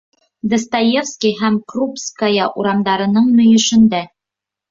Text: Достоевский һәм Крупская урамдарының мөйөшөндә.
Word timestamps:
Достоевский 0.53 1.33
һәм 1.41 1.59
Крупская 1.73 2.47
урамдарының 2.63 3.31
мөйөшөндә. 3.41 4.01